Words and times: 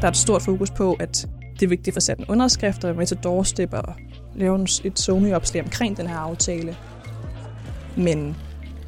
Der 0.00 0.06
er 0.06 0.10
et 0.10 0.16
stort 0.16 0.42
fokus 0.42 0.70
på, 0.70 0.96
at 1.00 1.28
det 1.60 1.62
er 1.62 1.68
vigtigt 1.68 1.94
for 1.94 2.00
få 2.00 2.04
sat 2.04 2.18
en 2.18 2.24
underskrift 2.28 2.84
og 2.84 2.96
med 2.96 3.06
til 3.06 3.16
doorstep 3.16 3.72
og 3.72 3.94
lave 4.34 4.62
et 4.84 4.98
Sony-opslag 4.98 5.62
omkring 5.62 5.96
den 5.96 6.06
her 6.06 6.16
aftale. 6.16 6.76
Men 7.96 8.36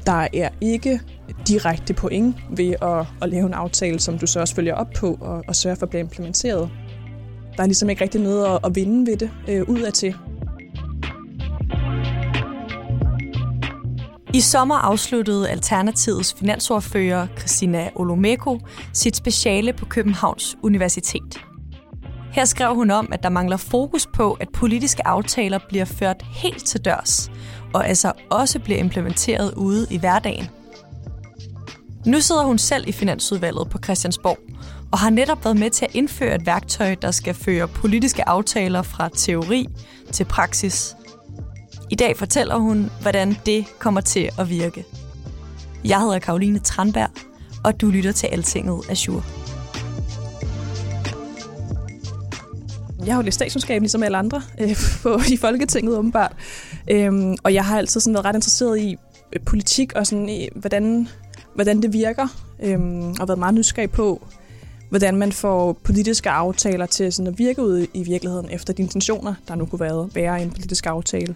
der 0.05 0.27
er 0.33 0.49
ikke 0.61 1.01
direkte 1.47 1.93
point 1.93 2.35
ved 2.49 2.75
at, 2.81 3.05
at 3.21 3.29
lave 3.29 3.45
en 3.45 3.53
aftale, 3.53 3.99
som 3.99 4.17
du 4.17 4.27
så 4.27 4.39
også 4.39 4.55
følger 4.55 4.73
op 4.73 4.89
på 4.95 5.17
og, 5.21 5.43
og 5.47 5.55
sørger 5.55 5.75
for 5.75 5.85
at 5.85 5.89
blive 5.89 5.99
implementeret. 5.99 6.69
Der 7.57 7.63
er 7.63 7.67
ligesom 7.67 7.89
ikke 7.89 8.03
rigtig 8.03 8.21
noget 8.21 8.45
at, 8.45 8.59
at 8.63 8.75
vinde 8.75 9.11
ved 9.11 9.17
det 9.17 9.31
øh, 9.47 9.69
ud 9.69 9.81
I 14.33 14.41
sommer 14.41 14.75
afsluttede 14.75 15.49
Alternativets 15.49 16.33
finansordfører 16.33 17.27
Christina 17.37 17.89
Olomeko 17.95 18.59
sit 18.93 19.15
speciale 19.15 19.73
på 19.73 19.85
Københavns 19.85 20.57
Universitet. 20.63 21.39
Her 22.31 22.45
skrev 22.45 22.75
hun 22.75 22.91
om, 22.91 23.09
at 23.11 23.23
der 23.23 23.29
mangler 23.29 23.57
fokus 23.57 24.07
på, 24.07 24.33
at 24.33 24.49
politiske 24.49 25.07
aftaler 25.07 25.59
bliver 25.69 25.85
ført 25.85 26.25
helt 26.33 26.65
til 26.65 26.85
dørs, 26.85 27.31
og 27.73 27.87
altså 27.87 28.11
også 28.29 28.59
bliver 28.59 28.79
implementeret 28.79 29.53
ude 29.53 29.87
i 29.89 29.97
hverdagen. 29.97 30.47
Nu 32.05 32.19
sidder 32.19 32.43
hun 32.43 32.57
selv 32.57 32.87
i 32.87 32.91
Finansudvalget 32.91 33.69
på 33.69 33.77
Christiansborg, 33.83 34.37
og 34.91 34.99
har 34.99 35.09
netop 35.09 35.45
været 35.45 35.57
med 35.57 35.69
til 35.69 35.85
at 35.85 35.95
indføre 35.95 36.35
et 36.35 36.45
værktøj, 36.45 36.95
der 36.95 37.11
skal 37.11 37.33
føre 37.33 37.67
politiske 37.67 38.29
aftaler 38.29 38.81
fra 38.81 39.09
teori 39.15 39.67
til 40.11 40.25
praksis. 40.25 40.95
I 41.91 41.95
dag 41.95 42.17
fortæller 42.17 42.55
hun, 42.55 42.91
hvordan 43.01 43.37
det 43.45 43.65
kommer 43.79 44.01
til 44.01 44.29
at 44.39 44.49
virke. 44.49 44.85
Jeg 45.85 45.99
hedder 45.99 46.19
Karoline 46.19 46.59
Tranberg, 46.59 47.09
og 47.63 47.81
du 47.81 47.89
lytter 47.89 48.11
til 48.11 48.27
Altinget 48.27 48.89
Azure. 48.89 49.23
Jeg 53.05 53.13
har 53.13 53.21
jo 53.21 53.25
læst 53.25 53.35
statskundskab 53.35 53.81
ligesom 53.81 54.03
alle 54.03 54.17
andre 54.17 54.41
øh, 54.59 54.75
på, 55.03 55.19
i 55.31 55.37
Folketinget 55.37 55.97
åbenbart. 55.97 56.35
Øhm, 56.91 57.35
og 57.43 57.53
jeg 57.53 57.65
har 57.65 57.77
altid 57.77 58.01
sådan 58.01 58.13
været 58.13 58.25
ret 58.25 58.35
interesseret 58.35 58.79
i 58.79 58.97
øh, 59.33 59.41
politik 59.45 59.93
og 59.93 60.07
sådan, 60.07 60.29
i, 60.29 60.49
hvordan, 60.55 61.07
hvordan 61.55 61.81
det 61.81 61.93
virker. 61.93 62.27
Øhm, 62.63 63.09
og 63.19 63.27
været 63.27 63.39
meget 63.39 63.55
nysgerrig 63.55 63.91
på, 63.91 64.27
hvordan 64.89 65.15
man 65.15 65.31
får 65.31 65.73
politiske 65.73 66.29
aftaler 66.29 66.85
til 66.85 67.13
sådan 67.13 67.33
at 67.33 67.39
virke 67.39 67.61
ud 67.61 67.87
i 67.93 68.03
virkeligheden 68.03 68.49
efter 68.51 68.73
de 68.73 68.81
intentioner, 68.81 69.33
der 69.47 69.55
nu 69.55 69.65
kunne 69.65 69.79
være, 69.79 70.09
være 70.13 70.39
i 70.39 70.43
en 70.43 70.51
politisk 70.51 70.85
aftale. 70.85 71.35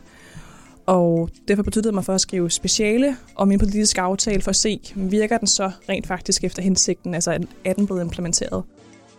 Og 0.85 1.29
derfor 1.47 1.63
betød 1.63 1.81
det 1.81 1.93
mig 1.93 2.05
for 2.05 2.13
at 2.13 2.21
skrive 2.21 2.51
speciale 2.51 3.17
om 3.35 3.47
min 3.47 3.59
politiske 3.59 4.01
aftale 4.01 4.41
for 4.41 4.49
at 4.49 4.55
se, 4.55 4.79
virker 4.95 5.37
den 5.37 5.47
så 5.47 5.71
rent 5.89 6.07
faktisk 6.07 6.43
efter 6.43 6.61
hensigten, 6.61 7.13
altså 7.13 7.45
er 7.65 7.73
den 7.73 7.85
blevet 7.85 8.01
implementeret. 8.01 8.63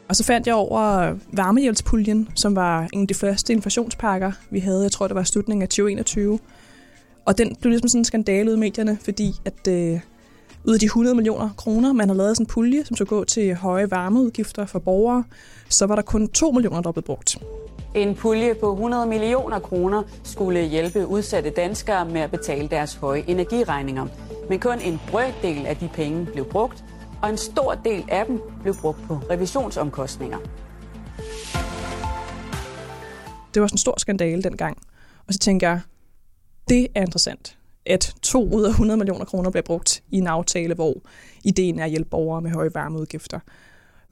Og 0.09 0.17
så 0.17 0.25
fandt 0.25 0.47
jeg 0.47 0.55
over 0.55 1.15
varmehjælpspuljen, 1.33 2.29
som 2.35 2.57
var 2.57 2.89
en 2.93 3.01
af 3.01 3.09
de 3.09 3.15
første 3.15 3.53
inflationspakker, 3.53 4.33
vi 4.51 4.59
havde. 4.59 4.83
Jeg 4.83 4.93
tror, 4.93 5.07
det 5.07 5.15
var 5.15 5.23
slutningen 5.23 5.63
af 5.63 5.69
2021. 5.69 6.39
Og 7.25 7.39
den 7.39 7.57
blev 7.61 7.71
ligesom 7.71 7.89
sådan 7.89 8.01
en 8.01 8.05
skandale 8.05 8.51
ud 8.51 8.57
i 8.57 8.59
medierne, 8.59 8.99
fordi 9.05 9.33
at 9.45 9.69
øh, 9.69 10.01
ud 10.65 10.75
af 10.75 10.81
de 10.81 10.87
100 10.87 11.17
millioner 11.17 11.51
kroner, 11.57 11.93
man 11.93 12.09
har 12.09 12.17
lavet 12.17 12.37
sådan 12.37 12.45
en 12.45 12.49
pulje, 12.49 12.85
som 12.85 12.97
skulle 12.97 13.09
gå 13.09 13.25
til 13.25 13.55
høje 13.55 13.91
varmeudgifter 13.91 14.67
for 14.67 14.79
borgere, 14.79 15.25
så 15.69 15.87
var 15.87 15.95
der 15.95 16.03
kun 16.03 16.29
2 16.29 16.51
millioner, 16.51 16.81
der 16.81 16.93
blev 16.93 17.03
brugt. 17.03 17.39
En 17.95 18.15
pulje 18.15 18.55
på 18.55 18.73
100 18.73 19.07
millioner 19.07 19.59
kroner 19.59 20.03
skulle 20.23 20.63
hjælpe 20.63 21.07
udsatte 21.07 21.51
danskere 21.51 22.05
med 22.05 22.21
at 22.21 22.31
betale 22.31 22.69
deres 22.69 22.95
høje 22.95 23.25
energiregninger. 23.27 24.07
Men 24.49 24.61
kun 24.61 24.81
en 24.81 25.01
brøkdel 25.11 25.67
af 25.67 25.77
de 25.77 25.91
penge 25.95 26.27
blev 26.27 26.45
brugt, 26.45 26.85
og 27.23 27.31
en 27.31 27.37
stor 27.37 27.75
del 27.75 28.05
af 28.09 28.27
dem 28.27 28.41
blev 28.63 28.75
brugt 28.81 28.99
på 29.09 29.15
revisionsomkostninger. 29.31 30.39
Det 33.55 33.63
var 33.63 33.67
sådan 33.67 33.75
en 33.75 33.79
stor 33.79 33.95
skandale 33.99 34.43
dengang. 34.43 34.79
Og 35.27 35.33
så 35.33 35.39
tænker 35.39 35.69
jeg, 35.69 35.81
det 36.69 36.87
er 36.95 37.01
interessant, 37.01 37.59
at 37.87 38.15
to 38.23 38.49
ud 38.55 38.65
af 38.65 38.71
100 38.71 38.99
millioner 38.99 39.25
kroner 39.25 39.51
bliver 39.51 39.63
brugt 39.63 40.03
i 40.11 40.19
en 40.19 40.27
aftale, 40.27 40.75
hvor 40.75 40.95
ideen 41.45 41.79
er 41.79 41.85
at 41.85 41.91
hjælpe 41.91 42.11
borgere 42.11 42.43
med 42.43 42.51
høje 42.51 42.71
varmeudgifter. 42.75 43.41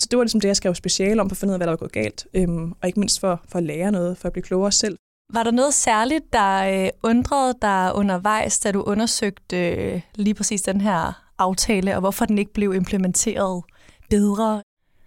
Så 0.02 0.08
det 0.10 0.16
var 0.16 0.24
ligesom 0.24 0.40
det, 0.40 0.48
jeg 0.48 0.56
skrev 0.56 0.74
speciale 0.74 1.20
om, 1.20 1.28
for 1.30 1.34
at 1.34 1.38
finde 1.38 1.50
ud 1.50 1.54
af, 1.54 1.58
hvad 1.58 1.66
der 1.66 1.72
var 1.72 1.76
gået 1.76 1.92
galt. 1.92 2.26
Øhm, 2.34 2.72
og 2.72 2.86
ikke 2.86 3.00
mindst 3.00 3.20
for, 3.20 3.40
for 3.48 3.58
at 3.58 3.64
lære 3.64 3.92
noget, 3.92 4.18
for 4.18 4.26
at 4.28 4.32
blive 4.32 4.42
klogere 4.42 4.72
selv. 4.72 4.96
Var 5.32 5.42
der 5.42 5.50
noget 5.50 5.74
særligt, 5.74 6.32
der 6.32 6.84
øh, 6.84 6.90
undrede 7.02 7.54
dig 7.62 7.90
undervejs, 7.94 8.58
da 8.58 8.72
du 8.72 8.82
undersøgte 8.82 9.70
øh, 9.70 10.00
lige 10.14 10.34
præcis 10.34 10.62
den 10.62 10.80
her 10.80 11.24
aftale, 11.38 11.94
og 11.94 12.00
hvorfor 12.00 12.24
den 12.24 12.38
ikke 12.38 12.52
blev 12.52 12.74
implementeret 12.74 13.62
bedre? 14.10 14.62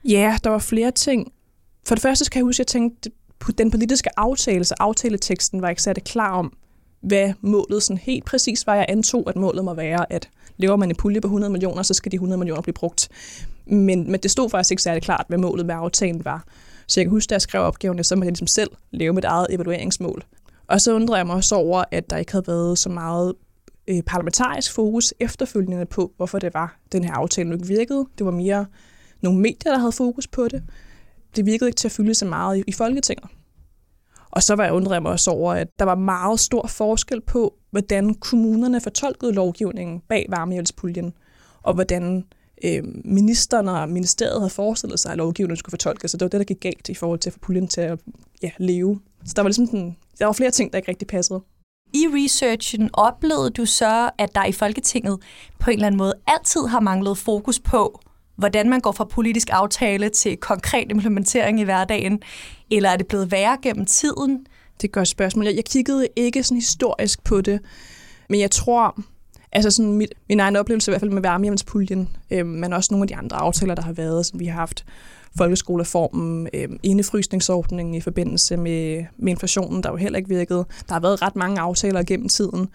Ja, 0.06 0.38
der 0.44 0.50
var 0.50 0.60
flere 0.60 0.92
ting. 0.92 1.32
For 1.88 1.96
det 1.96 2.02
første 2.02 2.26
skal 2.26 2.40
jeg 2.40 2.44
huske, 2.44 2.56
at 2.56 2.60
jeg 2.60 2.68
tænkte, 2.68 3.12
at 3.50 3.58
den 3.58 3.72
politiske 3.72 4.20
aftale, 4.20 4.64
så 4.64 4.76
aftaleteksten 4.80 5.62
var 5.62 5.70
ikke 5.70 5.82
særlig 5.82 6.04
klar 6.04 6.32
om, 6.32 6.54
hvad 7.02 7.34
målet 7.42 7.84
sådan 7.84 7.98
helt 7.98 8.26
præcis 8.26 8.68
var. 8.68 8.76
Jeg 8.76 8.86
antog, 8.90 9.30
at 9.30 9.36
målet 9.36 9.66
må 9.66 9.74
være, 9.74 10.14
at 10.14 10.30
lever 10.58 10.76
man 10.76 10.90
en 10.90 10.96
pulje 10.96 11.22
på 11.22 11.28
100 11.28 11.52
millioner, 11.52 11.84
så 11.84 11.94
skal 11.94 12.12
de 12.12 12.16
100 12.16 12.38
millioner 12.38 12.62
blive 12.62 12.74
brugt. 12.74 13.10
Men, 13.68 14.12
men 14.12 14.20
det 14.20 14.32
stod 14.32 14.50
faktisk 14.50 14.72
ikke 14.72 14.84
særlig 14.84 15.04
klart, 15.04 15.26
hvad 15.28 15.38
målet 15.38 15.66
med 15.66 15.76
aftalen 15.76 16.26
var. 16.26 16.44
Så 16.88 17.00
jeg 17.00 17.06
kan 17.06 17.12
huske, 17.12 17.30
da 17.30 17.34
jeg 17.34 17.42
skrev 17.42 17.62
opgaverne, 17.62 18.04
så 18.04 18.16
måtte 18.16 18.26
jeg 18.26 18.32
ligesom 18.32 18.48
selv 18.48 18.72
lave 18.92 19.14
mit 19.14 19.26
eget 19.26 19.48
evalueringsmål. 19.50 20.24
Og 20.68 20.82
så 20.82 20.96
undrede 20.96 21.18
jeg 21.18 21.28
mig 21.28 21.36
også 21.36 21.56
over, 21.56 21.84
at 21.92 22.10
der 22.10 22.18
ikke 22.18 22.32
havde 22.32 22.48
været 22.48 22.78
så 22.78 22.90
meget 22.90 23.34
øh, 23.88 24.04
parlamentarisk 24.04 24.74
fokus 24.74 25.14
efterfølgende 25.20 25.86
på, 25.86 26.12
hvorfor 26.18 26.40
det 26.40 26.54
var, 26.54 26.80
den 26.92 27.04
her 27.04 27.14
aftale 27.14 27.54
ikke 27.54 27.68
virkede. 27.68 28.06
Det 28.18 28.26
var 28.26 28.32
mere 28.32 28.66
nogle 29.22 29.40
medier, 29.40 29.72
der 29.72 29.78
havde 29.78 29.92
fokus 29.92 30.28
på 30.28 30.48
det. 30.48 30.64
Det 31.36 31.46
virkede 31.46 31.68
ikke 31.68 31.78
til 31.78 31.88
at 31.88 31.92
fylde 31.92 32.14
så 32.14 32.26
meget 32.26 32.58
i, 32.58 32.64
i 32.68 32.72
Folketinget. 32.72 33.30
Og 34.32 34.44
så 34.44 34.56
var 34.56 34.64
jeg 34.64 34.74
undret 34.74 35.02
mig 35.02 35.12
også 35.12 35.32
over, 35.32 35.54
at 35.54 35.68
der 35.80 35.86
var 35.86 35.96
meget 35.96 36.40
stor 36.40 36.68
forskel 36.68 37.22
på, 37.22 37.54
hvordan 37.72 38.14
kommunerne 38.14 38.82
fortolkede 38.82 39.34
lovgivningen 39.34 40.02
bag 40.10 40.26
varmehjælpspuljen, 40.30 41.14
og 41.64 41.74
hvordan 41.74 42.26
øh, 42.64 42.84
ministeren 43.06 43.68
og 43.68 43.90
ministeriet 43.90 44.40
havde 44.40 44.50
forestillet 44.50 45.00
sig, 45.00 45.12
at 45.12 45.18
lovgivningen 45.18 45.58
skulle 45.58 45.72
fortolkes. 45.72 46.12
Så 46.12 46.18
det 46.18 46.26
var 46.26 46.30
det, 46.30 46.40
der 46.40 46.46
gik 46.46 46.60
galt 46.60 46.90
i 46.90 46.94
forhold 46.94 47.20
til 47.20 47.30
at 47.30 47.34
få 47.34 47.40
puljen 47.40 47.68
til 47.68 47.82
at 47.82 48.00
ja, 48.44 48.52
leve. 48.58 49.00
Så 49.26 49.34
der 49.36 49.42
var 49.42 49.50
ligesom 49.50 49.68
den, 49.68 49.98
der 50.20 50.26
var 50.26 50.34
flere 50.34 50.52
ting, 50.52 50.72
der 50.72 50.78
ikke 50.78 50.90
rigtig 50.90 51.08
passede. 51.08 51.42
I 51.94 52.08
researchen 52.08 52.90
oplevede 52.94 53.50
du 53.50 53.66
så, 53.66 54.10
at 54.18 54.36
der 54.36 54.46
i 54.46 54.52
Folketinget 54.52 55.20
på 55.60 55.70
en 55.70 55.74
eller 55.74 55.88
anden 55.88 55.98
måde 55.98 56.14
altid 56.28 56.62
har 56.62 56.80
manglet 56.80 57.18
fokus 57.18 57.60
på, 57.60 58.00
hvordan 58.36 58.70
man 58.70 58.80
går 58.80 58.92
fra 58.92 59.04
politisk 59.04 59.50
aftale 59.52 60.10
til 60.10 60.38
konkret 60.38 60.92
implementering 60.92 61.60
i 61.60 61.64
hverdagen, 61.64 62.22
eller 62.72 62.90
er 62.90 62.98
det 62.98 63.08
blevet 63.08 63.32
værre 63.32 63.58
gennem 63.62 63.86
tiden? 63.86 64.46
Det 64.78 64.84
er 64.84 64.88
et 64.88 64.92
godt 64.92 65.08
spørgsmål. 65.08 65.46
Jeg, 65.46 65.56
jeg 65.56 65.66
kiggede 65.66 66.08
ikke 66.16 66.44
sådan 66.44 66.58
historisk 66.58 67.24
på 67.24 67.42
det, 67.42 67.60
men 68.30 68.40
jeg 68.40 68.52
tror, 68.52 69.00
altså 69.52 69.72
sådan 69.72 69.94
mit, 69.94 70.14
min 70.30 70.40
egen 70.40 70.56
oplevelse 70.56 70.92
i 70.92 70.92
hvert 70.92 71.02
fald 71.02 71.12
med 71.12 71.22
varmehjemspuljen, 71.22 72.10
øh, 72.32 72.46
men 72.46 72.74
også 72.74 72.94
nogle 72.94 73.04
af 73.04 73.08
de 73.08 73.16
andre 73.16 73.38
aftaler, 73.38 73.76
der 73.76 73.82
har 73.82 73.94
været, 73.94 74.26
som 74.26 74.40
vi 74.40 74.46
har 74.46 74.60
haft 74.60 74.86
folkeskoleformen, 75.38 76.48
øh, 76.54 76.70
indefrysningsordningen 76.84 77.96
i 77.96 78.02
forbindelse 78.02 78.58
med, 78.58 79.06
med 79.18 79.32
inflationen, 79.32 79.84
der 79.84 79.90
jo 79.90 79.96
heller 79.96 80.18
ikke 80.18 80.30
virkede. 80.30 80.66
Der 80.88 80.94
har 80.94 81.00
været 81.00 81.22
ret 81.22 81.36
mange 81.36 81.60
aftaler 81.60 82.04
gennem 82.04 82.30
tiden, 82.30 82.68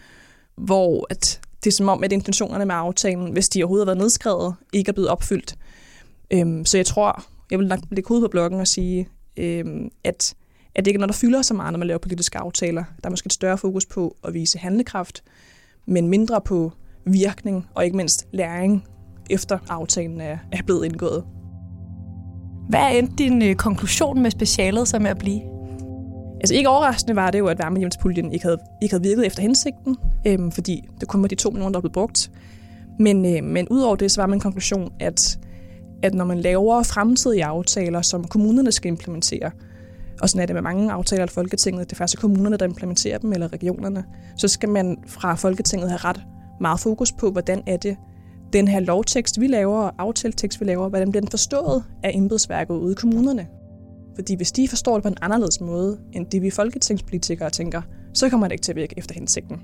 hvor 0.56 1.06
at 1.10 1.40
det 1.64 1.70
er 1.70 1.74
som 1.74 1.88
om, 1.88 2.04
at 2.04 2.12
intentionerne 2.12 2.66
med 2.66 2.74
aftalen, 2.74 3.32
hvis 3.32 3.48
de 3.48 3.62
overhovedet 3.62 3.86
har 3.86 3.94
været 3.94 4.02
nedskrevet, 4.02 4.54
ikke 4.72 4.88
er 4.88 4.92
blevet 4.92 5.10
opfyldt. 5.10 5.54
Øhm, 6.30 6.64
så 6.64 6.78
jeg 6.78 6.86
tror, 6.86 7.24
jeg 7.50 7.58
vil 7.58 7.68
nok 7.68 7.78
lægge 7.90 8.08
hovedet 8.08 8.28
på 8.28 8.30
bloggen 8.30 8.60
og 8.60 8.68
sige, 8.68 9.08
øhm, 9.36 9.90
at, 10.04 10.34
at 10.74 10.84
det 10.84 10.86
ikke 10.86 10.96
er 10.96 11.00
noget, 11.00 11.14
der 11.14 11.18
fylder 11.18 11.42
så 11.42 11.54
meget, 11.54 11.72
når 11.72 11.78
man 11.78 11.86
laver 11.86 11.98
politiske 11.98 12.38
aftaler. 12.38 12.84
Der 13.02 13.08
er 13.08 13.10
måske 13.10 13.26
et 13.26 13.32
større 13.32 13.58
fokus 13.58 13.86
på 13.86 14.16
at 14.24 14.34
vise 14.34 14.58
handlekraft, 14.58 15.22
men 15.86 16.08
mindre 16.08 16.40
på 16.40 16.72
virkning 17.06 17.66
og 17.74 17.84
ikke 17.84 17.96
mindst 17.96 18.26
læring, 18.32 18.84
efter 19.30 19.58
aftalen 19.68 20.20
er, 20.20 20.38
er 20.52 20.62
blevet 20.66 20.84
indgået. 20.84 21.24
Hvad 22.68 22.80
er 22.80 22.88
endt 22.88 23.18
din 23.18 23.42
øh, 23.42 23.54
konklusion 23.54 24.22
med 24.22 24.30
specialet 24.30 24.88
som 24.88 25.06
er 25.06 25.10
at 25.10 25.18
blive? 25.18 25.40
Altså 26.40 26.54
ikke 26.54 26.68
overraskende 26.68 27.16
var 27.16 27.30
det 27.30 27.38
jo, 27.38 27.46
at 27.46 27.58
varmehjemspuljen 27.58 28.32
ikke 28.32 28.44
havde, 28.44 28.58
ikke 28.82 28.92
havde 28.92 29.02
virket 29.02 29.26
efter 29.26 29.42
hensigten, 29.42 29.96
øhm, 30.26 30.52
fordi 30.52 30.88
det 31.00 31.08
kun 31.08 31.22
var 31.22 31.28
de 31.28 31.34
to 31.34 31.50
millioner, 31.50 31.72
der 31.72 31.80
blev 31.80 31.92
brugt. 31.92 32.30
Men, 32.98 33.36
øh, 33.36 33.44
men 33.44 33.68
udover 33.68 33.96
det, 33.96 34.10
så 34.10 34.20
var 34.20 34.26
min 34.26 34.40
konklusion, 34.40 34.92
at, 35.00 35.38
at 36.02 36.14
når 36.14 36.24
man 36.24 36.40
laver 36.40 36.82
fremtidige 36.82 37.44
aftaler, 37.44 38.02
som 38.02 38.24
kommunerne 38.24 38.72
skal 38.72 38.88
implementere, 38.88 39.50
og 40.20 40.28
sådan 40.28 40.42
er 40.42 40.46
det 40.46 40.54
med 40.54 40.62
mange 40.62 40.92
aftaler 40.92 41.24
i 41.24 41.28
Folketinget, 41.28 41.90
det 41.90 41.92
er 41.92 41.96
faktisk 41.96 42.20
kommunerne, 42.20 42.56
der 42.56 42.64
implementerer 42.64 43.18
dem, 43.18 43.32
eller 43.32 43.52
regionerne, 43.52 44.04
så 44.36 44.48
skal 44.48 44.68
man 44.68 44.96
fra 45.06 45.34
Folketinget 45.34 45.90
have 45.90 45.98
ret 45.98 46.20
meget 46.60 46.80
fokus 46.80 47.12
på, 47.12 47.30
hvordan 47.30 47.62
er 47.66 47.76
det, 47.76 47.96
den 48.52 48.68
her 48.68 48.80
lovtekst, 48.80 49.40
vi 49.40 49.46
laver, 49.46 49.78
og 49.82 49.94
aftaletekst, 49.98 50.60
vi 50.60 50.64
laver, 50.64 50.88
hvordan 50.88 51.10
bliver 51.10 51.20
den 51.20 51.30
forstået 51.30 51.84
af 52.02 52.10
embedsværket 52.14 52.74
ude 52.74 52.92
i 52.92 52.94
kommunerne. 52.94 53.46
Fordi 54.14 54.34
hvis 54.34 54.52
de 54.52 54.68
forstår 54.68 54.94
det 54.94 55.02
på 55.02 55.08
en 55.08 55.16
anderledes 55.20 55.60
måde, 55.60 55.98
end 56.12 56.26
det 56.26 56.42
vi 56.42 56.50
folketingspolitikere 56.50 57.50
tænker, 57.50 57.82
så 58.14 58.28
kommer 58.28 58.48
det 58.48 58.52
ikke 58.52 58.62
til 58.62 58.72
at 58.72 58.76
virke 58.76 58.94
efter 58.98 59.14
hensigten. 59.14 59.56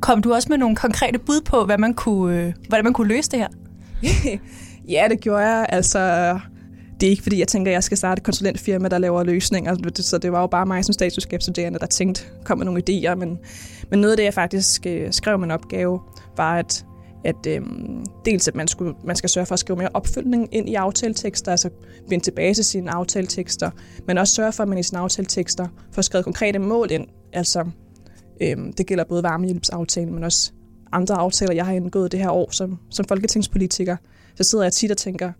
Kom 0.00 0.22
du 0.22 0.34
også 0.34 0.48
med 0.50 0.58
nogle 0.58 0.76
konkrete 0.76 1.18
bud 1.18 1.40
på, 1.40 1.64
hvad 1.64 1.78
man 1.78 1.94
kunne, 1.94 2.40
øh, 2.40 2.54
hvordan 2.68 2.84
man 2.84 2.92
kunne 2.92 3.08
løse 3.08 3.30
det 3.30 3.38
her? 3.38 3.48
ja, 4.94 5.06
det 5.10 5.20
gjorde 5.20 5.42
jeg. 5.42 5.66
Altså, 5.68 5.98
det 7.04 7.08
er 7.08 7.10
ikke 7.10 7.22
fordi, 7.22 7.38
jeg 7.38 7.48
tænker, 7.48 7.70
at 7.70 7.74
jeg 7.74 7.84
skal 7.84 7.96
starte 7.96 8.20
et 8.20 8.24
konsulentfirma, 8.24 8.88
der 8.88 8.98
laver 8.98 9.24
løsninger. 9.24 9.76
Så 9.94 10.18
det 10.18 10.32
var 10.32 10.40
jo 10.40 10.46
bare 10.46 10.66
mig 10.66 10.84
som 10.84 10.92
statskundskabsstuderende, 10.92 11.78
der 11.78 11.86
tænkte, 11.86 12.24
kom 12.44 12.58
med 12.58 12.64
nogle 12.64 12.82
idéer. 12.88 13.14
Men, 13.14 13.38
men 13.90 14.00
noget 14.00 14.12
af 14.12 14.16
det, 14.16 14.24
jeg 14.24 14.34
faktisk 14.34 14.86
øh, 14.86 15.12
skrev 15.12 15.38
min 15.38 15.50
opgave, 15.50 16.00
var, 16.36 16.58
at 16.58 16.86
at 17.24 17.46
øhm, 17.48 18.04
dels 18.24 18.48
at 18.48 18.54
man, 18.54 18.68
skulle, 18.68 18.94
man 19.04 19.16
skal 19.16 19.30
sørge 19.30 19.46
for 19.46 19.52
at 19.52 19.58
skrive 19.58 19.76
mere 19.76 19.88
opfølgning 19.94 20.48
ind 20.52 20.68
i 20.68 20.74
aftaletekster, 20.74 21.50
altså 21.50 21.70
vende 22.08 22.24
tilbage 22.24 22.54
til 22.54 22.64
sine 22.64 22.90
aftaletekster, 22.90 23.70
men 24.06 24.18
også 24.18 24.34
sørge 24.34 24.52
for, 24.52 24.62
at 24.62 24.68
man 24.68 24.78
i 24.78 24.82
sine 24.82 24.98
aftaletekster 24.98 25.66
får 25.92 26.02
skrevet 26.02 26.24
konkrete 26.24 26.58
mål 26.58 26.90
ind. 26.90 27.06
Altså, 27.32 27.64
øhm, 28.40 28.72
det 28.72 28.86
gælder 28.86 29.04
både 29.04 29.22
varmehjælpsaftalen, 29.22 30.14
men 30.14 30.24
også 30.24 30.52
andre 30.92 31.14
aftaler, 31.14 31.54
jeg 31.54 31.66
har 31.66 31.72
indgået 31.72 32.12
det 32.12 32.20
her 32.20 32.30
år 32.30 32.48
som, 32.50 32.78
som 32.90 33.04
folketingspolitiker. 33.08 33.96
Så 34.34 34.44
sidder 34.44 34.64
jeg 34.64 34.72
tit 34.72 34.90
og 34.90 34.96
tænker, 34.96 35.32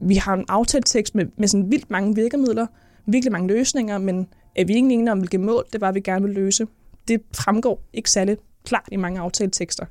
vi 0.00 0.14
har 0.14 0.34
en 0.34 0.44
aftaletekst 0.48 1.14
med, 1.14 1.26
med 1.36 1.48
sådan 1.48 1.70
vildt 1.70 1.90
mange 1.90 2.14
virkemidler, 2.14 2.66
virkelig 3.06 3.32
mange 3.32 3.48
løsninger, 3.48 3.98
men 3.98 4.28
er 4.56 4.64
vi 4.64 4.74
ikke 4.74 4.88
enige 4.88 5.12
om, 5.12 5.18
hvilke 5.18 5.38
mål 5.38 5.64
det 5.72 5.80
var, 5.80 5.92
vi 5.92 6.00
gerne 6.00 6.24
vil 6.24 6.34
løse? 6.34 6.66
Det 7.08 7.22
fremgår 7.34 7.82
ikke 7.92 8.10
særlig 8.10 8.36
klart 8.64 8.88
i 8.92 8.96
mange 8.96 9.20
aftaletekster. 9.20 9.86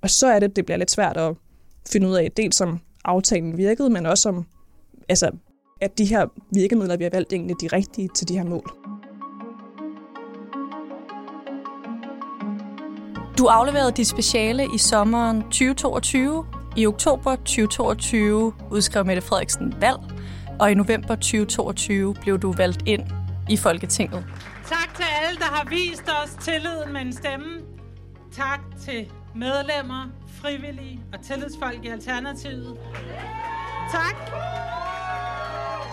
Og 0.00 0.10
så 0.10 0.26
er 0.26 0.38
det, 0.38 0.56
det 0.56 0.64
bliver 0.64 0.78
lidt 0.78 0.90
svært 0.90 1.16
at 1.16 1.34
finde 1.92 2.08
ud 2.08 2.14
af, 2.14 2.32
dels 2.36 2.56
som 2.56 2.80
aftalen 3.04 3.56
virkede, 3.56 3.90
men 3.90 4.06
også 4.06 4.28
om, 4.28 4.46
altså, 5.08 5.30
at 5.80 5.98
de 5.98 6.04
her 6.04 6.26
virkemidler, 6.54 6.96
vi 6.96 7.04
har 7.04 7.10
valgt, 7.10 7.32
egentlig 7.32 7.56
de 7.60 7.66
rigtige 7.66 8.08
til 8.14 8.28
de 8.28 8.38
her 8.38 8.44
mål. 8.44 8.70
Du 13.38 13.46
afleverede 13.46 13.92
dit 13.92 14.06
speciale 14.06 14.66
i 14.74 14.78
sommeren 14.78 15.42
2022. 15.42 16.44
I 16.76 16.86
oktober 16.86 17.36
2022 17.36 18.52
udskrev 18.70 19.06
Mette 19.06 19.22
Frederiksen 19.22 19.74
valg, 19.80 19.98
og 20.60 20.70
i 20.70 20.74
november 20.74 21.14
2022 21.14 22.14
blev 22.14 22.38
du 22.38 22.52
valgt 22.52 22.82
ind 22.86 23.02
i 23.48 23.56
Folketinget. 23.56 24.24
Tak 24.68 24.94
til 24.94 25.04
alle, 25.24 25.38
der 25.38 25.44
har 25.44 25.68
vist 25.68 26.10
os 26.22 26.44
tillid 26.44 26.92
med 26.92 27.00
en 27.00 27.12
stemme. 27.12 27.46
Tak 28.36 28.60
til 28.84 29.06
medlemmer, 29.34 30.06
frivillige 30.42 31.00
og 31.12 31.20
tillidsfolk 31.20 31.84
i 31.84 31.88
Alternativet. 31.88 32.76
Tak. 33.90 34.16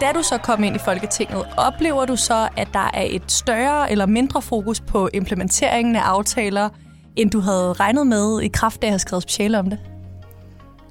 Da 0.01 0.11
du 0.15 0.23
så 0.23 0.37
kom 0.37 0.63
ind 0.63 0.75
i 0.75 0.79
Folketinget, 0.79 1.45
oplever 1.57 2.05
du 2.05 2.15
så, 2.15 2.49
at 2.57 2.67
der 2.73 2.91
er 2.93 3.05
et 3.09 3.31
større 3.31 3.91
eller 3.91 4.05
mindre 4.05 4.41
fokus 4.41 4.81
på 4.81 5.09
implementeringen 5.13 5.95
af 5.95 6.01
aftaler, 6.01 6.69
end 7.15 7.31
du 7.31 7.39
havde 7.39 7.73
regnet 7.73 8.07
med 8.07 8.41
i 8.41 8.47
kraft 8.47 8.83
af 8.83 8.87
at 8.87 8.91
have 8.91 8.99
skrevet 8.99 9.23
speciale 9.23 9.59
om 9.59 9.69
det? 9.69 9.79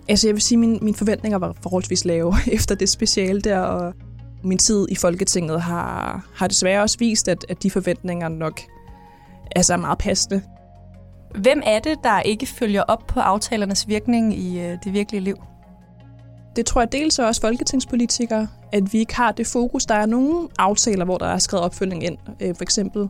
Altså 0.08 0.28
jeg 0.28 0.34
vil 0.34 0.42
sige, 0.42 0.56
at 0.56 0.60
mine, 0.60 0.78
mine 0.82 0.96
forventninger 0.96 1.38
var 1.38 1.54
forholdsvis 1.62 2.04
lave 2.04 2.34
efter 2.56 2.74
det 2.74 2.88
speciale 2.88 3.40
der, 3.40 3.58
og 3.58 3.94
min 4.42 4.58
tid 4.58 4.86
i 4.90 4.94
Folketinget 4.94 5.62
har, 5.62 6.26
har 6.34 6.46
desværre 6.46 6.82
også 6.82 6.96
vist, 6.98 7.28
at, 7.28 7.46
at 7.48 7.62
de 7.62 7.70
forventninger 7.70 8.28
nok 8.28 8.60
altså 9.56 9.72
er 9.72 9.76
meget 9.76 9.98
passende. 9.98 10.42
Hvem 11.34 11.62
er 11.66 11.78
det, 11.78 11.98
der 12.04 12.20
ikke 12.20 12.46
følger 12.46 12.82
op 12.82 13.06
på 13.06 13.20
aftalernes 13.20 13.88
virkning 13.88 14.38
i 14.38 14.60
øh, 14.60 14.78
det 14.84 14.92
virkelige 14.92 15.20
liv? 15.20 15.36
Det 16.56 16.66
tror 16.66 16.80
jeg 16.80 16.92
dels 16.92 17.18
er 17.18 17.24
også 17.24 17.40
folketingspolitikere, 17.40 18.48
at 18.72 18.92
vi 18.92 18.98
ikke 18.98 19.16
har 19.16 19.32
det 19.32 19.46
fokus. 19.46 19.86
Der 19.86 19.94
er 19.94 20.06
nogle 20.06 20.48
aftaler, 20.58 21.04
hvor 21.04 21.18
der 21.18 21.26
er 21.26 21.38
skrevet 21.38 21.64
opfølgning 21.64 22.04
ind. 22.04 22.18
Øh, 22.40 22.54
for 22.56 22.62
eksempel 22.62 23.08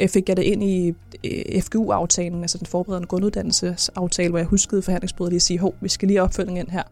Øh, 0.00 0.08
fik 0.08 0.28
jeg 0.28 0.36
det 0.36 0.42
ind 0.42 0.62
i 0.62 0.94
øh, 1.24 1.62
FGU-aftalen, 1.62 2.42
altså 2.42 2.58
den 2.58 2.66
forberedende 2.66 3.08
grunduddannelsesaftale, 3.08 4.28
hvor 4.30 4.38
jeg 4.38 4.46
huskede 4.46 4.82
forhandlingsbordet 4.82 5.32
lige 5.32 5.38
at 5.38 5.42
sige, 5.42 5.58
hov, 5.58 5.74
vi 5.80 5.88
skal 5.88 6.08
lige 6.08 6.18
have 6.18 6.58
ind 6.58 6.68
her. 6.68 6.82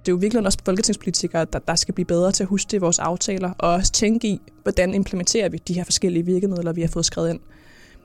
Det 0.00 0.08
er 0.08 0.12
jo 0.12 0.16
virkelig 0.16 0.46
også 0.46 0.58
folketingspolitikere, 0.64 1.46
der, 1.52 1.58
der 1.58 1.74
skal 1.74 1.94
blive 1.94 2.06
bedre 2.06 2.32
til 2.32 2.42
at 2.44 2.48
huske 2.48 2.68
det 2.70 2.76
i 2.76 2.80
vores 2.80 2.98
aftaler, 2.98 3.50
og 3.58 3.70
også 3.72 3.92
tænke 3.92 4.28
i, 4.28 4.40
hvordan 4.62 4.94
implementerer 4.94 5.48
vi 5.48 5.58
de 5.68 5.74
her 5.74 5.84
forskellige 5.84 6.26
virkemidler, 6.26 6.72
vi 6.72 6.80
har 6.80 6.88
fået 6.88 7.06
skrevet 7.06 7.30
ind. 7.30 7.40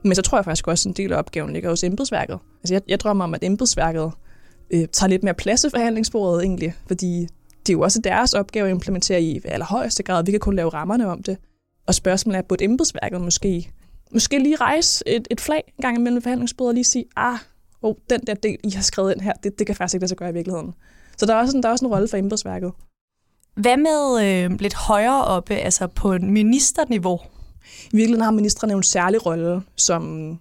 Men 0.04 0.16
så 0.16 0.22
tror 0.22 0.38
jeg 0.38 0.46
faktisk 0.46 0.68
også, 0.68 0.90
at 0.90 0.98
en 0.98 1.04
del 1.04 1.14
af 1.14 1.18
opgaven 1.18 1.54
ligger 1.54 1.70
hos 1.70 1.84
embedsværket. 1.84 2.40
Altså 2.64 2.74
jeg, 2.74 2.82
jeg 2.88 3.00
drømmer 3.00 3.24
om, 3.24 3.34
at 3.34 3.44
embedsværket 3.44 4.12
øh, 4.72 4.88
tager 4.88 5.10
lidt 5.10 5.24
mere 5.24 5.34
plads 5.34 5.64
i 5.64 5.70
forhandlingsbordet 5.70 6.44
egentlig, 6.44 6.74
fordi 6.88 7.28
det 7.60 7.70
er 7.70 7.74
jo 7.74 7.82
også 7.82 8.02
deres 8.04 8.34
opgave 8.34 8.68
at 8.68 8.72
implementere 8.72 9.22
i 9.22 9.42
allerhøjeste 9.46 10.04
grad. 10.04 10.26
Vi 10.26 10.32
kan 10.32 10.40
kun 10.40 10.56
lave 10.56 10.70
rammerne 10.70 11.08
om 11.08 11.24
det. 11.24 11.38
Og 11.88 11.96
spørgsmålet 11.96 12.38
er, 12.38 12.42
burde 12.42 12.64
embedsværket 12.64 13.22
måske, 13.22 13.72
måske 14.14 14.40
lige 14.40 14.56
rejse 14.56 15.04
et, 15.08 15.28
et 15.32 15.42
flag 15.42 15.74
en 15.78 15.82
gang 15.82 15.98
imellem 15.98 16.22
forhandlingsbordet 16.22 16.70
og 16.70 16.74
lige 16.74 16.84
sige, 16.84 17.06
ah, 17.16 17.38
oh, 17.82 17.96
den 18.10 18.22
der 18.28 18.34
del, 18.34 18.58
I 18.64 18.72
har 18.72 18.82
skrevet 18.82 19.12
ind 19.12 19.22
her, 19.22 19.34
det, 19.34 19.60
det 19.60 19.68
kan 19.68 19.76
faktisk 19.76 19.96
ikke 19.96 20.02
lade 20.04 20.10
sig 20.10 20.18
gøre 20.18 20.30
i 20.30 20.34
virkeligheden. 20.34 20.74
Så 21.18 21.26
der 21.26 21.36
er 21.36 21.40
også 21.40 21.58
en, 21.58 21.64
der 21.64 21.70
er 21.70 21.74
også 21.74 21.86
en 21.86 21.92
rolle 21.92 22.08
for 22.08 22.18
embedsværket. 22.18 22.72
Hvad 23.56 23.78
med 23.78 24.26
øh, 24.26 24.60
lidt 24.60 24.74
højere 24.74 25.24
oppe, 25.24 25.56
altså 25.56 25.88
på 25.88 26.18
ministerniveau? 26.22 27.20
I 27.92 27.96
virkeligheden 27.96 28.24
har 28.24 28.32
ministerne 28.32 28.74
en 28.74 28.84
særlig 28.84 29.26
rolle, 29.26 29.62
som 29.76 30.34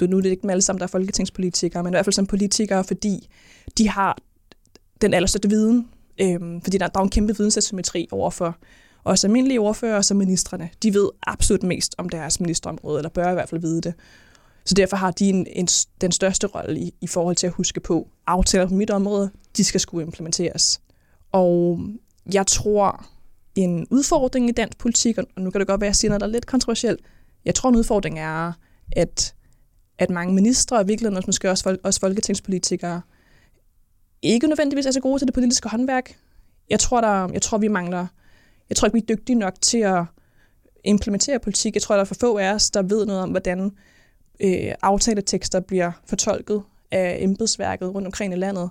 du 0.00 0.06
nu 0.06 0.16
er 0.16 0.20
det 0.20 0.30
ikke 0.30 0.46
med 0.46 0.54
alle 0.54 0.62
sammen, 0.62 0.78
der 0.78 0.86
er 0.86 0.90
folketingspolitikere, 0.90 1.82
men 1.82 1.92
i 1.92 1.94
hvert 1.94 2.04
fald 2.04 2.12
som 2.12 2.26
politikere, 2.26 2.84
fordi 2.84 3.28
de 3.78 3.88
har 3.88 4.18
den 5.00 5.14
allerstørste 5.14 5.48
viden, 5.48 5.88
øhm, 6.20 6.60
fordi 6.60 6.78
der, 6.78 6.86
der 6.86 7.00
er 7.00 7.04
en 7.04 7.10
kæmpe 7.10 7.36
vidensasymmetri 7.36 8.08
overfor 8.10 8.56
også 9.04 9.26
almindelige 9.26 9.60
ordfører 9.60 10.02
som 10.02 10.16
ministerne. 10.16 10.70
De 10.82 10.94
ved 10.94 11.08
absolut 11.22 11.62
mest 11.62 11.94
om 11.98 12.08
deres 12.08 12.40
ministerområde, 12.40 12.98
eller 12.98 13.10
bør 13.10 13.30
i 13.30 13.34
hvert 13.34 13.48
fald 13.48 13.60
vide 13.60 13.80
det. 13.80 13.94
Så 14.64 14.74
derfor 14.74 14.96
har 14.96 15.10
de 15.10 15.28
en, 15.28 15.46
en, 15.50 15.68
den 16.00 16.12
største 16.12 16.46
rolle 16.46 16.80
i, 16.80 16.94
i 17.00 17.06
forhold 17.06 17.36
til 17.36 17.46
at 17.46 17.52
huske 17.52 17.80
på, 17.80 18.08
aftaler 18.26 18.68
på 18.68 18.74
mit 18.74 18.90
område, 18.90 19.30
de 19.56 19.64
skal 19.64 19.80
skulle 19.80 20.06
implementeres. 20.06 20.80
Og 21.32 21.80
jeg 22.32 22.46
tror, 22.46 23.06
en 23.54 23.86
udfordring 23.90 24.48
i 24.48 24.52
dansk 24.52 24.78
politik, 24.78 25.18
og 25.18 25.24
nu 25.36 25.50
kan 25.50 25.60
det 25.60 25.68
godt 25.68 25.80
være, 25.80 25.86
at 25.86 25.90
jeg 25.90 25.96
siger 25.96 26.10
noget, 26.10 26.20
der 26.20 26.26
er 26.26 26.30
lidt 26.30 26.46
kontroversielt. 26.46 27.00
Jeg 27.44 27.54
tror, 27.54 27.68
en 27.68 27.76
udfordring 27.76 28.18
er, 28.18 28.52
at, 28.92 29.34
at 29.98 30.10
mange 30.10 30.34
ministre, 30.34 30.78
og 30.78 30.88
virkelig 30.88 31.12
måske 31.26 31.50
også, 31.50 31.76
også 31.84 32.00
folketingspolitikere, 32.00 33.00
ikke 34.22 34.46
nødvendigvis 34.46 34.86
er 34.86 34.90
så 34.90 35.00
gode 35.00 35.20
til 35.20 35.26
det 35.26 35.34
politiske 35.34 35.68
håndværk. 35.68 36.16
Jeg 36.70 36.80
tror, 36.80 37.00
der, 37.00 37.28
jeg 37.32 37.42
tror 37.42 37.58
vi 37.58 37.68
mangler, 37.68 38.06
jeg 38.68 38.76
tror 38.76 38.86
ikke, 38.86 38.94
vi 38.94 39.00
er 39.00 39.16
dygtige 39.16 39.36
nok 39.36 39.54
til 39.60 39.78
at 39.78 40.04
implementere 40.84 41.38
politik. 41.38 41.74
Jeg 41.74 41.82
tror, 41.82 41.94
der 41.94 42.00
er 42.00 42.04
for 42.04 42.14
få 42.14 42.38
af 42.38 42.54
os, 42.54 42.70
der 42.70 42.82
ved 42.82 43.06
noget 43.06 43.22
om, 43.22 43.30
hvordan 43.30 43.72
øh, 44.40 44.74
aftaletekster 44.82 45.60
bliver 45.60 45.92
fortolket 46.06 46.62
af 46.90 47.18
embedsværket 47.20 47.94
rundt 47.94 48.06
omkring 48.06 48.32
i 48.32 48.36
landet. 48.36 48.70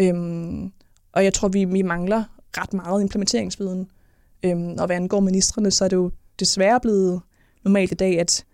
Øhm, 0.00 0.72
og 1.12 1.24
jeg 1.24 1.34
tror, 1.34 1.48
vi, 1.48 1.64
vi 1.64 1.82
mangler 1.82 2.24
ret 2.58 2.72
meget 2.72 3.02
implementeringsviden. 3.02 3.90
Øhm, 4.42 4.76
og 4.78 4.86
hvad 4.86 4.96
angår 4.96 5.20
ministerne, 5.20 5.70
så 5.70 5.84
er 5.84 5.88
det 5.88 5.96
jo 5.96 6.10
desværre 6.40 6.80
blevet 6.80 7.20
normalt 7.64 7.92
i 7.92 7.94
dag, 7.94 8.20
at, 8.20 8.44